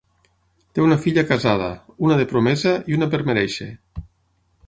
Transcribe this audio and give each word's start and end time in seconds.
Té 0.77 0.81
una 0.83 0.95
filla 1.03 1.23
casada, 1.31 1.67
una 2.07 2.17
de 2.21 2.25
promesa 2.33 2.73
i 2.93 2.99
una 2.99 3.09
per 3.15 3.23
merèixer. 3.31 3.71